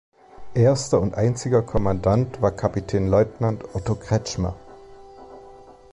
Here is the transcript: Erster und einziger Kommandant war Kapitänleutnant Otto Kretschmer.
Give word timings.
Erster 0.55 0.99
und 0.99 1.13
einziger 1.13 1.61
Kommandant 1.61 2.41
war 2.41 2.49
Kapitänleutnant 2.49 3.75
Otto 3.75 3.93
Kretschmer. 3.93 4.55